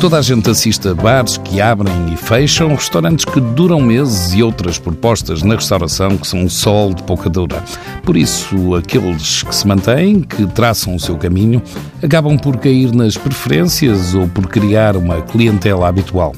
[0.00, 4.42] Toda a gente assiste a bares que abrem e fecham, restaurantes que duram meses e
[4.42, 7.62] outras propostas na restauração que são um sol de pouca dura.
[8.02, 11.62] Por isso, aqueles que se mantêm, que traçam o seu caminho,
[12.02, 16.34] acabam por cair nas preferências ou por criar uma clientela habitual.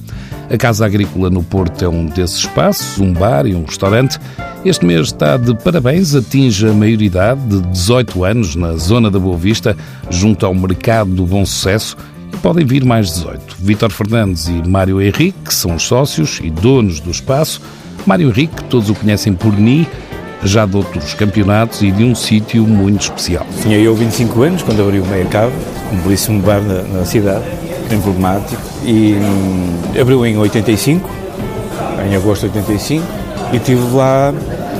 [0.50, 4.18] A Casa Agrícola no Porto é um desses espaços, um bar e um restaurante.
[4.64, 9.36] Este mês está de parabéns, atinge a maioridade de 18 anos na zona da Boa
[9.36, 9.76] Vista,
[10.10, 11.96] junto ao mercado do bom sucesso,
[12.38, 13.56] podem vir mais 18.
[13.58, 17.60] Vítor Fernandes e Mário Henrique são os sócios e donos do espaço.
[18.06, 19.86] Mário Henrique, todos o conhecem por Ni,
[20.44, 23.46] já de outros campeonatos e de um sítio muito especial.
[23.60, 25.52] Tinha eu 25 anos quando abri o Meia Cave,
[25.92, 27.44] um belíssimo bar na, na cidade
[27.90, 31.08] emblemático e hum, abriu em 85,
[32.10, 33.04] em agosto de 85,
[33.52, 34.32] e estive lá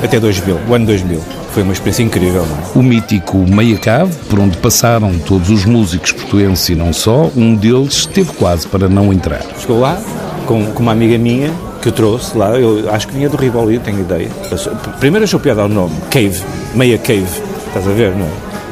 [0.02, 1.41] até 2000, o ano 2000.
[1.52, 2.44] Foi uma experiência incrível.
[2.44, 2.78] É?
[2.78, 7.54] O mítico Meia Cave, por onde passaram todos os músicos portuenses e não só, um
[7.54, 9.42] deles esteve quase para não entrar.
[9.58, 10.00] Chegou lá
[10.46, 13.78] com, com uma amiga minha que eu trouxe lá, eu acho que vinha do Rivoli,
[13.80, 14.30] tenho ideia.
[15.00, 16.42] Primeiro achou piada ao nome, Cave,
[16.74, 17.26] Meia Cave,
[17.66, 18.30] estás a ver, não é?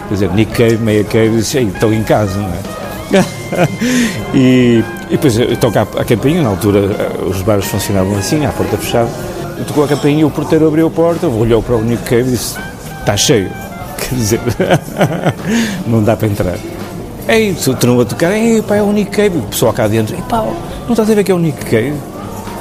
[0.08, 2.80] Quer dizer, Nick Cave, Meia Cave, disse, estou em casa, não é?
[4.32, 8.46] e, e depois eu toco a, a campainha, na altura eh, os bares funcionavam assim,
[8.46, 9.10] à porta fechada.
[9.58, 12.28] Eu tocou a campainha e o porteiro abriu a porta, olhou para o Nick Cave
[12.28, 12.56] e disse:
[13.00, 13.50] Está cheio.
[13.98, 14.40] Quer dizer,
[15.86, 16.56] não dá para entrar.
[17.28, 19.38] Ei, não a tocar, ei, pá, é o Nick Cave.
[19.38, 21.94] O pessoal cá dentro, ei, pá, não estás a ver que é o Nick Cave?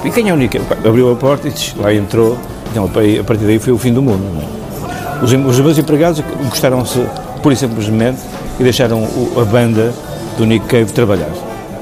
[0.03, 0.87] E quem é o Nick Cave?
[0.87, 2.37] Abriu a porta e lá entrou.
[2.71, 4.23] Então, a partir daí foi o fim do mundo.
[4.41, 5.23] É?
[5.23, 7.03] Os, os meus empregados gostaram-se,
[7.41, 8.19] pura e simplesmente,
[8.59, 9.07] e deixaram
[9.39, 9.93] a banda
[10.37, 11.31] do Nick Cave trabalhar.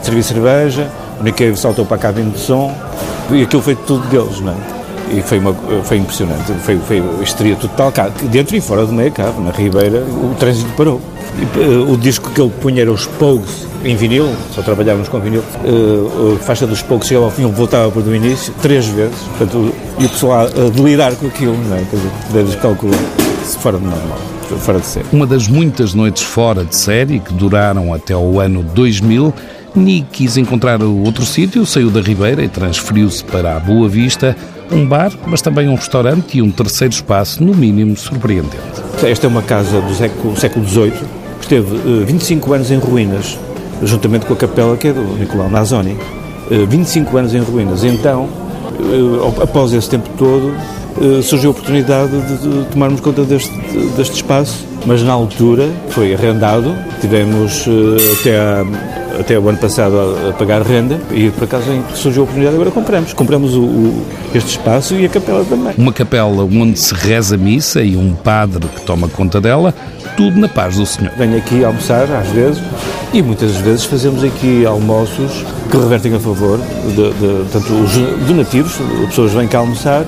[0.01, 2.73] Servi cerveja, o Nick Cave saltou para a cabine de som
[3.31, 4.76] e aquilo foi tudo deles, não é?
[5.11, 9.11] E foi, uma, foi impressionante, foi, foi histeria total, cá, dentro e fora do meia
[9.11, 11.01] cave, na Ribeira, o trânsito parou.
[11.37, 15.19] E, uh, o disco que ele punha era os Pogues em vinil, só trabalhávamos com
[15.19, 15.43] vinil.
[15.63, 19.17] Uh, a faixa dos Pogues chegava ao fim, ele voltava para o início, três vezes.
[19.37, 21.83] Portanto, e o pessoal a delirar com aquilo, não é?
[21.89, 22.97] Quer dizer, deves calcular,
[23.61, 24.19] fora de normal
[24.59, 25.05] fora de série.
[25.11, 29.33] Uma das muitas noites fora de série que duraram até o ano 2000,
[29.75, 34.35] Nick quis encontrar outro sítio, saiu da Ribeira e transferiu-se para a Boa Vista,
[34.71, 38.57] um bar, mas também um restaurante e um terceiro espaço, no mínimo, surpreendente.
[39.03, 40.35] Esta é uma casa do século,
[40.67, 43.37] XVIII, que esteve uh, 25 anos em ruínas,
[43.83, 45.97] juntamente com a capela que é do Nicolau Nazoni.
[46.49, 47.83] Uh, 25 anos em ruínas.
[47.83, 48.23] Então,
[48.79, 50.53] uh, após esse tempo todo,
[50.99, 53.51] eh, surgiu a oportunidade de, tomarmos conta deste,
[53.95, 57.65] deste espaço, mas na altura foi arrendado, tivemos
[58.19, 58.65] até, a,
[59.19, 62.71] até o ano passado a, a, pagar renda e por acaso surgiu a oportunidade agora
[62.71, 63.13] compramos.
[63.13, 65.73] Compramos o, o, este espaço e a capela também.
[65.77, 69.73] Uma capela onde se reza missa e um padre que toma conta dela,
[70.15, 71.11] tudo na paz do Senhor.
[71.17, 72.61] Venho aqui almoçar às vezes
[73.13, 77.97] e muitas vezes fazemos aqui almoços que revertem a favor de, de tanto os
[78.27, 80.05] donativos, as pessoas vêm cá almoçar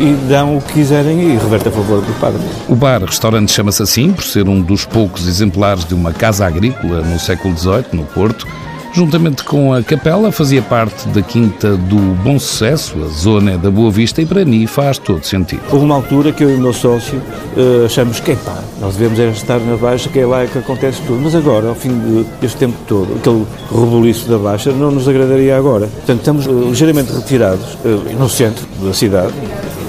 [0.00, 2.40] e dão o que quiserem e reverte a favor do padre.
[2.68, 7.18] O bar-restaurante chama-se assim por ser um dos poucos exemplares de uma casa agrícola no
[7.18, 8.46] século XVIII, no Porto,
[8.92, 13.90] Juntamente com a capela, fazia parte da Quinta do Bom Sucesso, a zona da Boa
[13.90, 15.60] Vista, e para mim faz todo sentido.
[15.70, 19.20] Houve uma altura que eu e o meu sócio uh, achamos que, pá, nós devemos
[19.20, 21.20] é estar na Baixa, que é lá que acontece tudo.
[21.22, 25.86] Mas agora, ao fim deste tempo todo, aquele rebuliço da Baixa não nos agradaria agora.
[25.86, 29.32] Portanto, estamos uh, ligeiramente retirados uh, no centro da cidade,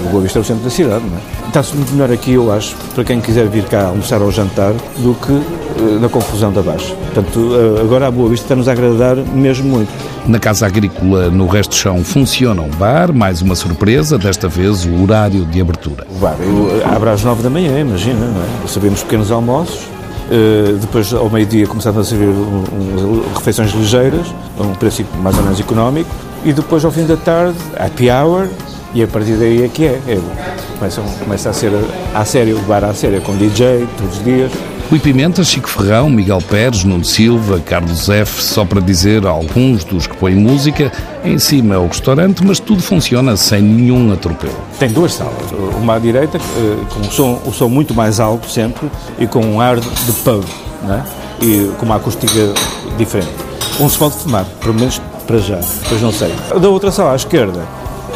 [0.04, 1.48] o Boa Vista é o centro da cidade, não é?
[1.48, 5.14] Está-se muito melhor aqui, eu acho, para quem quiser vir cá almoçar ou jantar, do
[5.14, 6.94] que uh, na confusão da Baixa.
[6.94, 9.90] Portanto, uh, agora a Boa Vista está-nos a agradar mesmo muito.
[10.26, 14.84] Na Casa Agrícola, no Resto do Chão, funciona um bar, mais uma surpresa, desta vez
[14.84, 16.06] o horário de abertura.
[16.10, 18.68] O bar eu, abre às nove da manhã, imagina, não é?
[18.68, 19.80] Sabemos pequenos almoços,
[20.30, 25.36] Uh, depois, ao meio-dia, começamos a servir um, um, refeições ligeiras, a um preço mais
[25.36, 26.08] ou menos económico,
[26.44, 28.48] e depois, ao fim da tarde, happy hour,
[28.94, 30.00] e a partir daí é que é.
[30.06, 30.20] é
[30.78, 31.72] começa, começa a ser
[32.14, 34.52] a sério, o bar a sério, com DJ todos os dias.
[34.90, 40.08] Rui Pimenta, Chico Ferrão, Miguel Pérez, Nuno Silva, Carlos F, só para dizer alguns dos
[40.08, 40.90] que põem música.
[41.24, 44.56] Em cima é o restaurante, mas tudo funciona sem nenhum atropelo.
[44.80, 45.52] Tem duas salas.
[45.80, 49.44] Uma à direita, eh, com o som, o som muito mais alto sempre e com
[49.44, 50.44] um ar de pub,
[50.82, 51.04] né?
[51.40, 52.52] e com uma acústica
[52.98, 53.30] diferente.
[53.78, 56.34] Um se pode fumar, pelo menos para já, depois não sei.
[56.60, 57.64] Da outra sala à esquerda,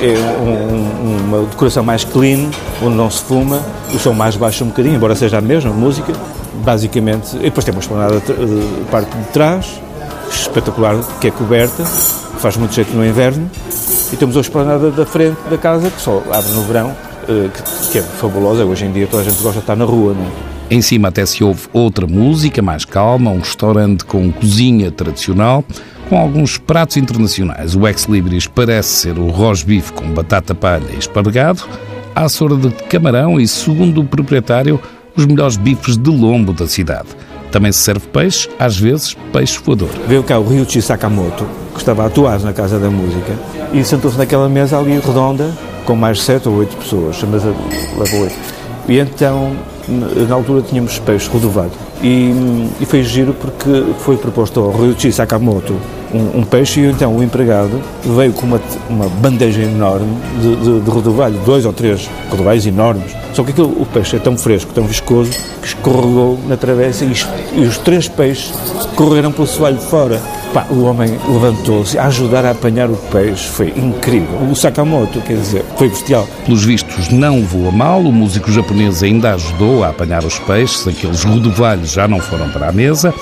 [0.00, 2.50] é um, uma decoração mais clean,
[2.82, 3.60] onde não se fuma,
[3.92, 6.12] o som mais baixo um bocadinho, embora seja a mesma música,
[6.64, 7.36] basicamente.
[7.36, 9.80] E depois tem uma esplanada de parte de trás,
[10.30, 13.50] espetacular, que é coberta, faz muito jeito no inverno,
[14.12, 16.94] e temos a esplanada da frente da casa, que só abre no verão,
[17.28, 17.48] eh,
[17.90, 18.64] que, é fabulosa.
[18.64, 20.54] Hoje em dia toda a gente gosta de estar na rua, não é?
[20.70, 25.62] Em cima até se ouve outra música mais calma, um restaurante com cozinha tradicional,
[26.08, 27.74] com alguns pratos internacionais.
[27.74, 31.64] O ex libris parece ser o rosbife com batata palha e esparregado,
[32.14, 34.80] a açora de camarão e, segundo o proprietário,
[35.16, 37.08] os melhores bifes de lombo da cidade.
[37.50, 39.90] Também se serve peixe, às vezes peixe voador.
[40.08, 43.32] Veio cá o Ryuichi Sakamoto, que estava a atuar na Casa da Música,
[43.72, 45.52] e sentou-se naquela mesa ali redonda,
[45.84, 47.54] com mais sete ou oito pessoas, mesa
[47.96, 48.53] levou oito.
[48.88, 49.52] E então,
[50.28, 51.72] na altura, tínhamos peixe rodovado.
[52.02, 52.32] E,
[52.80, 55.74] e foi giro porque foi proposto ao Ryuichi Sakamoto
[56.14, 60.80] um, um, peixe e então o empregado veio com uma, uma bandeja enorme de, de,
[60.80, 63.14] de rodovalho, dois ou três rodovalhos enormes.
[63.34, 67.12] Só que aquilo, o peixe é tão fresco, tão viscoso, que escorregou na travessa e,
[67.54, 68.52] e os três peixes
[68.94, 70.22] correram pelo soalho de fora.
[70.52, 73.48] Pá, o homem levantou-se a ajudar a apanhar o peixe.
[73.48, 74.38] Foi incrível.
[74.48, 76.28] O Sakamoto, quer dizer, foi bestial.
[76.46, 78.00] Pelos vistos, não voa mal.
[78.00, 80.86] O músico japonês ainda ajudou a apanhar os peixes.
[80.86, 83.12] Aqueles rodovalhos já não foram para a mesa.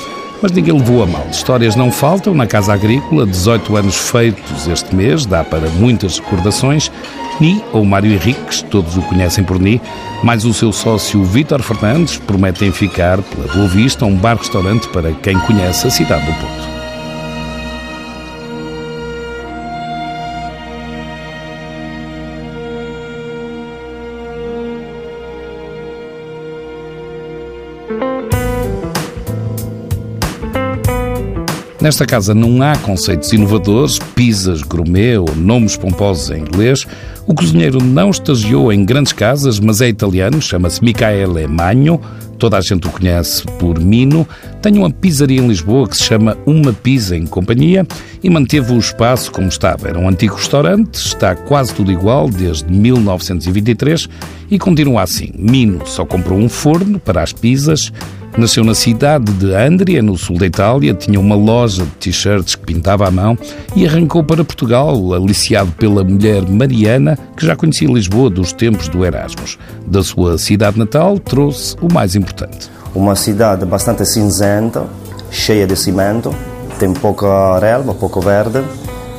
[0.43, 1.25] Mas ninguém levou a mal.
[1.31, 6.91] Histórias não faltam na Casa Agrícola, 18 anos feitos este mês, dá para muitas recordações.
[7.41, 9.81] Ni, ou Mário Henriques, todos o conhecem por Ni,
[10.23, 15.39] mais o seu sócio Vítor Fernandes prometem ficar pela Boa Vista, um bar-restaurante para quem
[15.41, 16.73] conhece a cidade do Porto.
[31.83, 36.87] Nesta casa não há conceitos inovadores, pizzas, gourmet ou nomes pomposos em inglês.
[37.27, 42.01] O cozinheiro não estagiou em grandes casas, mas é italiano, chama-se Michaele Magno,
[42.39, 44.25] toda a gente o conhece por Mino.
[44.63, 47.85] Tem uma pizzaria em Lisboa que se chama Uma Pizza em Companhia
[48.23, 49.89] e manteve o espaço como estava.
[49.89, 54.09] Era um antigo restaurante, está quase tudo igual desde 1923
[54.49, 55.33] e continua assim.
[55.37, 57.93] Mino só comprou um forno para as pizzas,
[58.37, 62.65] Nasceu na cidade de Andria, no sul da Itália, tinha uma loja de t-shirts que
[62.65, 63.37] pintava à mão
[63.77, 69.05] e arrancou para Portugal, aliciado pela mulher Mariana, que já conhecia Lisboa dos tempos do
[69.05, 69.59] Erasmus.
[69.87, 72.71] Da sua cidade natal, trouxe o mais importante.
[72.95, 74.87] Uma cidade bastante cinzenta,
[75.31, 76.35] cheia de cimento,
[76.79, 78.63] tem pouca relva, pouco verde,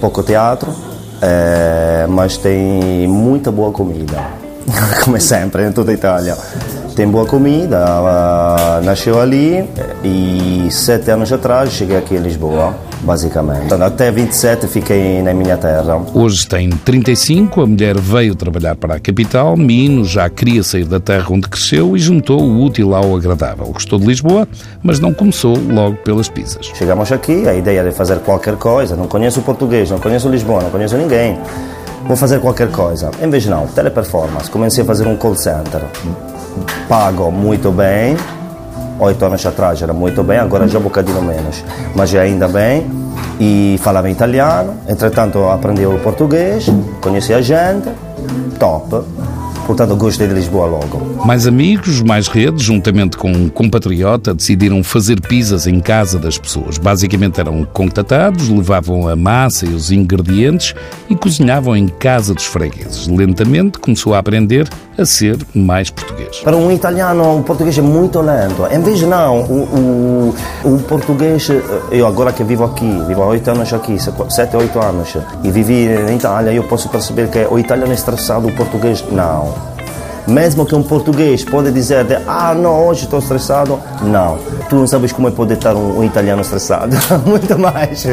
[0.01, 0.73] pouco teatro,
[1.21, 4.23] é, mas tem muita boa comida,
[5.05, 6.35] como sempre, em toda a Itália
[6.93, 9.63] tem boa comida, ela nasceu ali
[10.03, 13.73] e sete anos atrás cheguei aqui em Lisboa, basicamente.
[13.73, 16.01] Até 27 fiquei na minha terra.
[16.13, 20.99] Hoje tem 35, a mulher veio trabalhar para a capital, Mino já queria sair da
[20.99, 23.65] terra onde cresceu e juntou o útil ao agradável.
[23.67, 24.47] Gostou de Lisboa,
[24.81, 26.71] mas não começou logo pelas pizzas.
[26.75, 30.61] Chegamos aqui, a ideia de fazer qualquer coisa, não conheço o português, não conheço Lisboa,
[30.61, 31.37] não conheço ninguém.
[32.05, 33.11] Vou fazer qualquer coisa.
[33.21, 34.51] Em vez de não, teleperformance.
[34.51, 35.81] Comecei a fazer um call center
[36.87, 38.15] pago muito bem.
[38.99, 41.63] Oito anos atrás era muito bem, agora já um bocadinho menos,
[41.95, 42.85] mas ainda bem.
[43.39, 46.67] E falava italiano, entretanto aprendi o português,
[47.01, 47.89] conheci a gente,
[48.59, 49.03] top.
[49.65, 51.25] Portanto, gostei de Lisboa logo.
[51.25, 56.77] Mais amigos, mais redes, juntamente com um compatriota, decidiram fazer pizzas em casa das pessoas.
[56.77, 60.75] Basicamente eram contatados, levavam a massa e os ingredientes
[61.09, 63.07] e cozinhavam em casa dos fregueses.
[63.07, 64.67] Lentamente começou a aprender
[64.97, 66.39] a ser mais português.
[66.39, 68.67] Para um italiano, o português é muito lento.
[68.71, 71.49] Em vez não, o, o, o português,
[71.91, 73.97] eu agora que vivo aqui, vivo há oito anos aqui,
[74.29, 78.47] sete, oito anos, e vivi em Itália, eu posso perceber que o italiano é estressado,
[78.47, 79.53] o português não.
[80.27, 84.37] Mesmo que um português pode dizer, de, ah, não, hoje estou estressado, não.
[84.69, 88.05] Tu não sabes como é poder estar um, um italiano estressado, muito mais.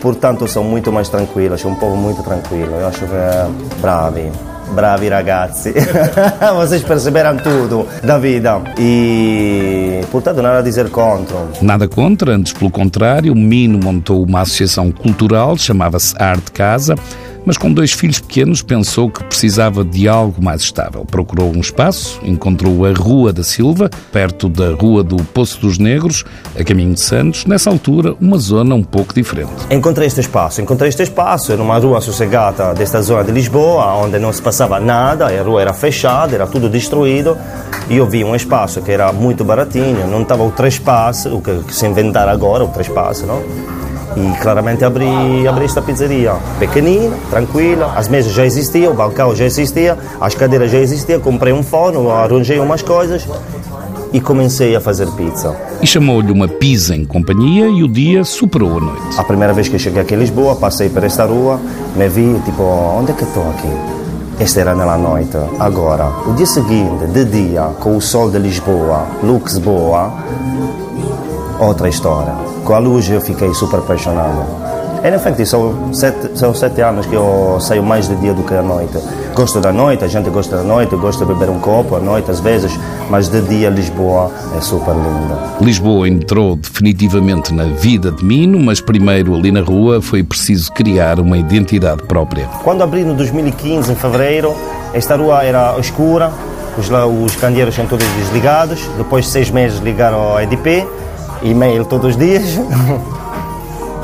[0.00, 2.76] Portanto, são muito mais tranquilos, é um povo muito tranquilo.
[2.76, 3.46] Eu acho que é
[3.80, 4.30] bravi.
[4.72, 5.74] Bravi ragazzi,
[6.56, 11.36] vocês perceberam tudo da vida e, portanto, nada a dizer contra.
[11.60, 16.96] Nada contra, antes pelo contrário, Mino montou uma associação cultural, chamava-se Arte Casa
[17.44, 21.04] mas com dois filhos pequenos pensou que precisava de algo mais estável.
[21.04, 26.24] Procurou um espaço, encontrou a Rua da Silva, perto da Rua do Poço dos Negros,
[26.58, 29.52] a caminho de Santos, nessa altura uma zona um pouco diferente.
[29.70, 34.18] Encontrei este espaço, encontrei este espaço, era uma rua sossegada desta zona de Lisboa, onde
[34.18, 37.36] não se passava nada, a rua era fechada, era tudo destruído,
[37.88, 41.74] e eu vi um espaço que era muito baratinho, não estava o trespasso, o que
[41.74, 43.83] se inventar agora, o trespasso, não?
[44.16, 49.44] E claramente abri, abri esta pizzeria pequenina, tranquila, as mesas já existiam, o balcão já
[49.44, 53.26] existia, as cadeiras já existiam, comprei um forno, arranjei umas coisas
[54.12, 55.56] e comecei a fazer pizza.
[55.82, 59.18] E chamou-lhe uma pizza em companhia e o dia superou a noite.
[59.18, 61.60] A primeira vez que cheguei aqui em Lisboa, passei por esta rua,
[61.96, 63.68] me vi, tipo, onde é que estou aqui?
[64.38, 65.36] Esta era nella noite.
[65.58, 70.12] Agora, o dia seguinte, de dia, com o sol de Lisboa, lux boa,
[71.64, 72.32] outra história.
[72.64, 74.44] Com a luz eu fiquei super apaixonado.
[75.04, 78.42] E in effetti sono sette, sono sette anni che io saio mais de dia do
[78.42, 78.98] que à noite.
[79.34, 82.30] Gosto da noite, a gente gosta da noite, gosta de beber um copo à noite
[82.30, 82.72] às vezes,
[83.10, 85.38] mas de dia Lisboa é super linda.
[85.60, 91.20] Lisboa entrou definitivamente na vida de Mino, mas primeiro ali na rua foi preciso criar
[91.20, 92.46] uma identidade própria.
[92.62, 94.54] Quando abri no 2015, em fevereiro,
[94.94, 96.32] esta rua era escura,
[96.78, 100.86] os, os candeeiros são todos desligados, depois de seis meses ligaram ao EDP,
[101.44, 102.58] e-mail todos os dias.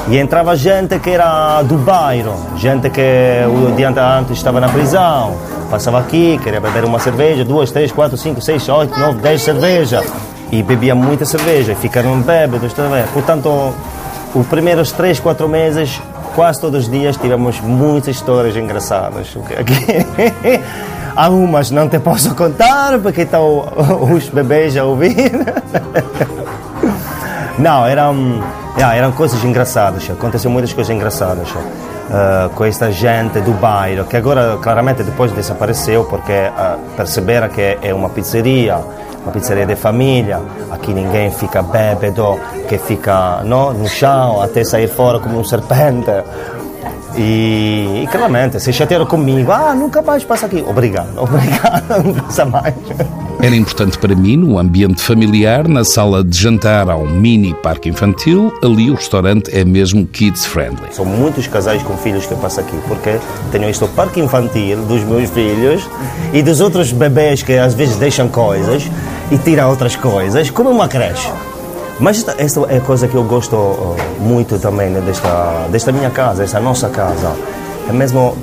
[0.08, 3.00] E entrava gente que era do bairro, gente que
[3.46, 5.36] o dia antes estava na prisão,
[5.70, 10.02] passava aqui, queria beber uma cerveja, duas, três, quatro, cinco, seis, oito, nove, dez cerveja.
[10.50, 13.04] E bebia muita cerveja, e ficaram bêbados também.
[13.12, 13.72] Portanto,
[14.34, 16.00] os primeiros três, quatro meses,
[16.34, 19.32] quase todos os dias, tivemos muitas histórias engraçadas.
[21.14, 23.64] Algumas não te posso contar porque estão
[24.12, 25.30] os bebês a ouvir.
[27.60, 28.42] Não, eram,
[28.74, 34.16] yeah, eram coisas engraçadas, aconteceram muitas coisas engraçadas uh, com esta gente do bairro, que
[34.16, 38.78] agora claramente depois desapareceu porque uh, perceberam que é uma pizzeria,
[39.22, 40.40] uma pizzeria de família,
[40.70, 46.10] aqui ninguém fica bêbado, que fica no, no chão até sair fora como um serpente.
[47.14, 50.64] E, e claramente, se chatearam comigo, ah, nunca mais passa aqui.
[50.66, 52.74] Obrigado, obrigado, não passa mais.
[53.42, 57.88] Era importante para mim, no ambiente familiar, na sala de jantar há um mini parque
[57.88, 60.92] infantil, ali o restaurante é mesmo kids friendly.
[60.92, 63.18] São muitos casais com filhos que passam aqui, porque
[63.50, 65.88] tenho este parque infantil dos meus filhos
[66.34, 68.86] e dos outros bebês que às vezes deixam coisas
[69.30, 71.30] e tiram outras coisas, como uma creche.
[71.98, 76.10] Mas esta, esta é a coisa que eu gosto muito também né, desta, desta minha
[76.10, 77.34] casa, desta nossa casa.
[77.88, 78.36] É mesmo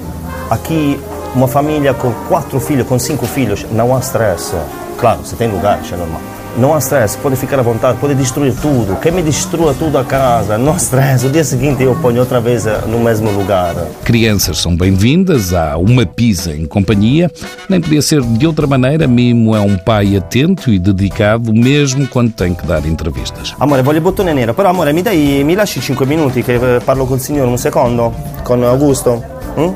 [0.49, 0.99] aqui
[1.35, 4.55] uma família com quatro filhos, com cinco filhos, não há stress.
[4.97, 6.21] Claro, você tem lugar, isso é normal.
[6.57, 8.95] Não há stress, pode ficar à vontade, pode destruir tudo.
[8.99, 11.27] Quem me destrua tudo a casa, não há stress.
[11.27, 13.75] O dia seguinte eu ponho outra vez eh, no mesmo lugar.
[14.03, 17.31] Crianças são bem-vindas, há uma pizza em companhia.
[17.69, 22.31] Nem podia ser de outra maneira, Mimo é um pai atento e dedicado, mesmo quando
[22.31, 23.53] tem que dar entrevistas.
[23.59, 27.05] Amore, voglio bottone nero, però amore, mi, dai, mi lasci 5 minuti che eh, parlo
[27.05, 28.11] col signore un secondo?
[28.41, 29.23] Con Augusto?
[29.59, 29.69] Mm?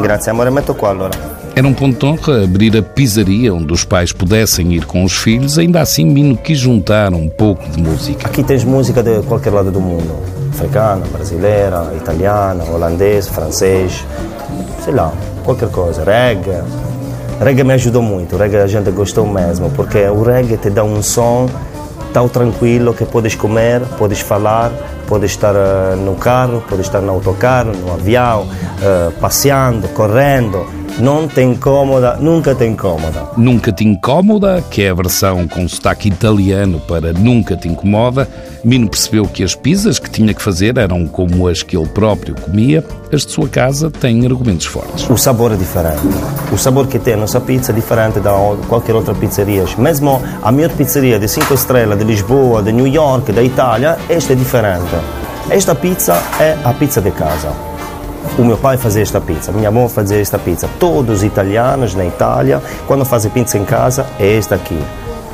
[0.00, 1.31] Grazie amore, metto qua allora.
[1.54, 5.12] Era um ponto de honra abrir a pizzaria onde os pais pudessem ir com os
[5.12, 8.26] filhos, ainda assim Mino quis juntar um pouco de música.
[8.26, 10.18] Aqui tens música de qualquer lado do mundo,
[10.50, 14.02] africana, brasileira, italiana, holandês, francês,
[14.82, 15.12] sei lá,
[15.44, 16.62] qualquer coisa, reggae.
[17.38, 21.02] Reggae me ajudou muito, reggae a gente gostou mesmo, porque o reggae te dá um
[21.02, 21.50] som
[22.14, 24.72] tão tranquilo que podes comer, podes falar,
[25.06, 31.26] podes estar uh, no carro, podes estar no autocarro, no avião, uh, passeando, correndo não
[31.26, 33.26] te incomoda, nunca te incomoda.
[33.36, 38.28] Nunca te incomoda, que é a versão com sotaque italiano para nunca te incomoda.
[38.64, 42.34] Mino percebeu que as pizzas que tinha que fazer eram como as que ele próprio
[42.34, 42.84] comia.
[43.12, 45.08] As de sua casa têm argumentos fortes.
[45.08, 46.02] O sabor é diferente.
[46.52, 48.32] O sabor que tem a nossa pizza é diferente da
[48.68, 49.64] qualquer outra pizzeria.
[49.78, 54.32] Mesmo a melhor pizzeria de 5 estrelas de Lisboa, de New York, da Itália, esta
[54.32, 54.94] é diferente.
[55.50, 57.71] Esta pizza é a pizza de casa.
[58.38, 60.68] O meu pai fazia esta pizza, minha mãe fazia esta pizza.
[60.78, 64.78] Todos os italianos na Itália, quando fazem pizza em casa, é esta aqui.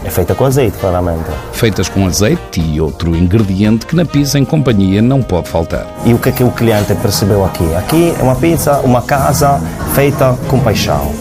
[0.04, 1.28] É feita com azeite, claramente.
[1.52, 5.86] Feitas com azeite e outro ingrediente que na pizza em companhia não pode faltar.
[6.04, 7.74] E o que é que o cliente percebeu aqui?
[7.74, 9.60] Aqui é uma pizza, uma casa
[9.94, 11.12] feita com paixão.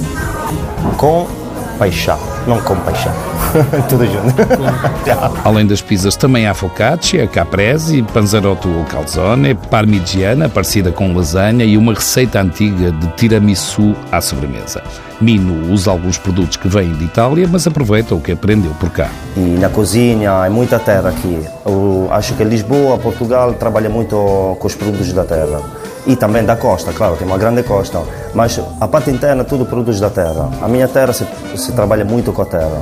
[0.96, 1.28] Com
[1.78, 3.14] paixão, não com paixão.
[3.90, 4.36] Tudo junto.
[5.44, 11.78] Além das pizzas, também há focaccia, caprese, panzerotto ou calzone, parmigiana, parecida com lasanha e
[11.78, 14.82] uma receita antiga de tiramisu à sobremesa.
[15.20, 19.10] Mino usa alguns produtos que vêm de Itália, mas aproveita o que aprendeu por cá.
[19.36, 21.44] E na cozinha é muita terra aqui.
[21.66, 24.16] Eu acho que Lisboa, Portugal, trabalha muito
[24.60, 25.60] com os produtos da terra
[26.08, 28.02] e também da costa, claro, tem uma grande costa,
[28.34, 30.50] mas a parte interna tudo produz da terra.
[30.62, 32.82] A minha terra se, se trabalha muito com a terra,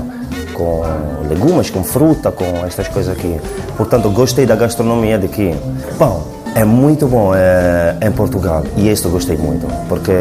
[0.54, 0.84] com
[1.28, 3.42] legumes, com fruta, com estas coisas aqui.
[3.76, 5.56] Portanto, gostei da gastronomia daqui.
[5.98, 10.14] Bom, é muito bom é, em Portugal e isto gostei muito, porque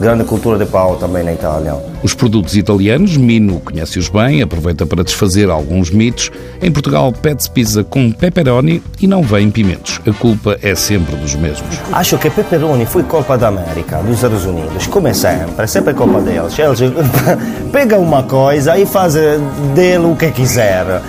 [0.00, 1.76] grande cultura de pau também na Itália.
[2.02, 6.30] Os produtos italianos, Mino conhece-os bem, aproveita para desfazer alguns mitos.
[6.62, 10.00] Em Portugal pede-se pizza com pepperoni e não vem pimentos.
[10.06, 11.78] A culpa é sempre dos mesmos.
[11.92, 16.20] Acho que pepperoni foi culpa da América, dos Estados Unidos, como sempre, é sempre culpa
[16.22, 16.58] deles.
[16.58, 16.80] Eles
[17.70, 19.38] pegam uma coisa e fazem
[19.74, 21.02] dele o que quiser.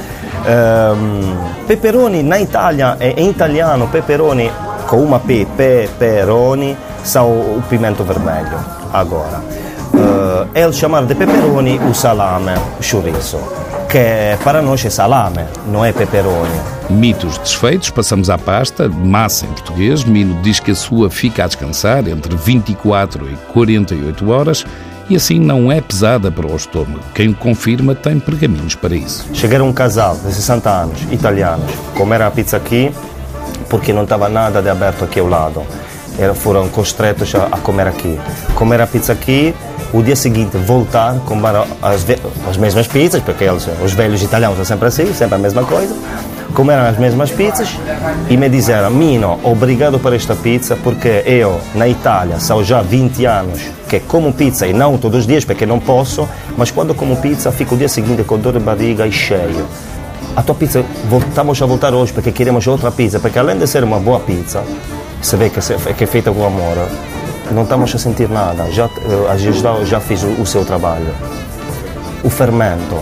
[0.44, 4.52] Um, peperoni na Itália, em italiano, peperoni
[4.88, 8.60] com uma P, peperoni, são o pimento vermelho.
[8.92, 9.40] Agora,
[9.94, 13.40] uh, eles chamaram de peperoni o salame, o chouriço.
[13.94, 16.60] que para nós é salame, não é peperoni.
[16.90, 20.04] Mitos desfeitos, passamos à pasta, massa em português.
[20.04, 24.66] Mino diz que a sua fica a descansar entre 24 e 48 horas
[25.10, 27.00] e assim não é pesada para o estômago.
[27.14, 29.28] Quem o confirma tem pergaminhos para isso.
[29.34, 32.92] Chegaram um casal de 60 anos, italianos, comeram a pizza aqui
[33.70, 35.64] porque não estava nada de aberto aqui ao lado.
[36.20, 38.20] Era, foram constretos a, a comer aqui.
[38.54, 39.54] Comer a pizza aqui,
[39.92, 42.06] o dia seguinte voltar, comer as,
[42.48, 45.96] as mesmas pizzas, porque eles, os velhos italianos são sempre assim, sempre a mesma coisa.
[46.54, 47.78] Comeram as mesmas pizzas
[48.30, 53.26] e me disseram: Mino, obrigado por esta pizza, porque eu na Itália são já 20
[53.26, 57.16] anos que como pizza e não todos os dias, porque não posso, mas quando como
[57.18, 59.68] pizza fico o dia seguinte com dor de barriga e cheio
[60.36, 63.84] a tua pizza, voltamos a voltar hoje porque queremos outra pizza, porque além de ser
[63.84, 64.64] uma boa pizza,
[65.22, 65.60] se vê que,
[65.94, 66.76] que é feita com amor,
[67.52, 71.14] não estamos a sentir nada, já, eh, já, já fiz o, o seu trabalho.
[72.24, 73.00] O fermento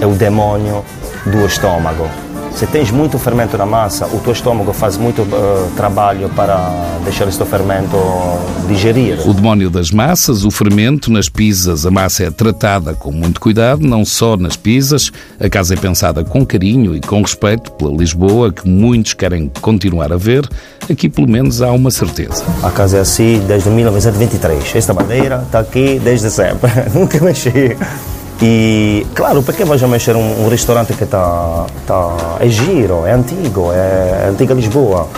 [0.00, 0.84] é o demônio
[1.26, 2.08] do estômago.
[2.54, 6.70] Se tens muito fermento na massa, o teu estômago faz muito uh, trabalho para
[7.02, 7.96] deixar este fermento
[8.68, 9.28] digerir.
[9.28, 11.84] O demónio das massas, o fermento nas pizzas.
[11.84, 15.10] A massa é tratada com muito cuidado, não só nas pizzas.
[15.40, 20.12] A casa é pensada com carinho e com respeito pela Lisboa, que muitos querem continuar
[20.12, 20.48] a ver.
[20.88, 22.44] Aqui, pelo menos, há uma certeza.
[22.62, 24.76] A casa é assim desde 1923.
[24.76, 26.70] Esta madeira está aqui desde sempre.
[26.94, 27.76] Nunca mexi.
[28.42, 33.12] E, claro, perché vais a mexer um, um restaurante que está tá, é giro, é
[33.12, 35.08] antigo, é, é antiga Lisboa.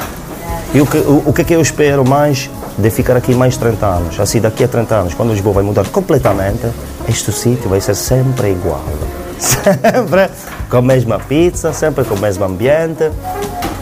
[0.74, 3.56] E o que, o, o que é que eu espero mais de ficar aqui mais
[3.56, 4.20] 30 anos?
[4.20, 6.66] Assim, daqui a 30 anos, quando Lisboa vai mudar completamente,
[7.08, 8.84] este sítio vai ser sempre igual.
[9.38, 10.30] Sempre
[10.70, 13.10] com a mesma pizza, sempre com o mesmo ambiente.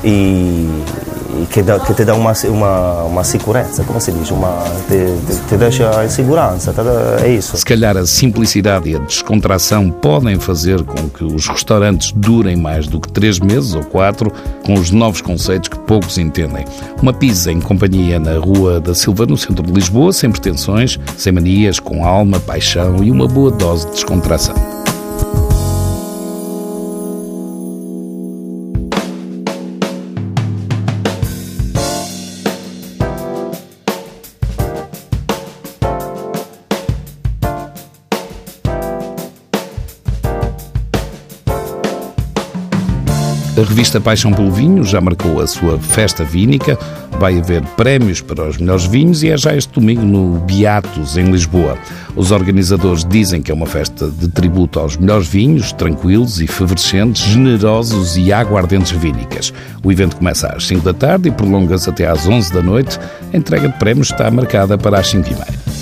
[0.02, 0.82] E,
[1.42, 5.48] e que, dá, que te dá uma, uma, uma segurança, como se diz, uma, te,
[5.48, 6.74] te, deixa em segurança,
[7.22, 7.56] é isso.
[7.56, 12.86] Se calhar a simplicidade e a descontração podem fazer com que os restaurantes durem mais
[12.86, 14.32] do que três meses ou quatro,
[14.64, 16.64] com os novos conceitos que poucos entendem.
[17.00, 21.32] Uma pizza em companhia na Rua da Silva, no centro de Lisboa, sem pretensões, sem
[21.32, 24.83] manias, com alma, paixão e uma boa dose de descontração.
[43.56, 46.76] A revista Paixão pelo Vinho já marcou a sua festa vínica,
[47.20, 51.30] vai haver prémios para os melhores vinhos e é já este domingo no Beatos, em
[51.30, 51.78] Lisboa.
[52.16, 57.22] Os organizadores dizem que é uma festa de tributo aos melhores vinhos, tranquilos e efervescentes,
[57.22, 59.52] generosos e aguardentes vínicas.
[59.84, 62.98] O evento começa às 5 da tarde e prolonga-se até às 11 da noite.
[63.32, 65.73] A entrega de prémios está marcada para as 5 e meia.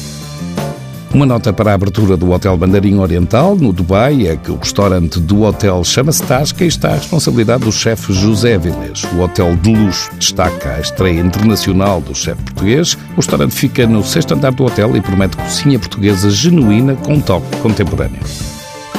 [1.15, 5.21] Uma nota para a abertura do Hotel Bandeirinho Oriental, no Dubai, é que o restaurante
[5.21, 9.05] do hotel chama-se Tasca e está à responsabilidade do chefe José Vilés.
[9.13, 12.95] O hotel de luxo destaca a estreia internacional do chefe português.
[13.13, 17.59] O restaurante fica no sexto andar do hotel e promete cozinha portuguesa genuína com toque
[17.59, 18.21] contemporâneo.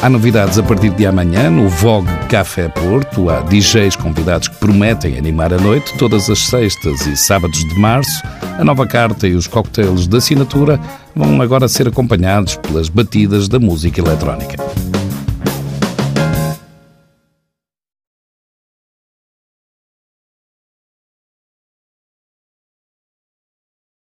[0.04, 3.30] Há novidades a partir de amanhã no Vogue Café Porto.
[3.30, 8.22] Há DJs convidados que prometem animar a noite todas as sextas e sábados de março.
[8.60, 10.78] A nova carta e os cocktails de assinatura
[11.16, 14.58] vão agora ser acompanhados pelas batidas da música eletrónica.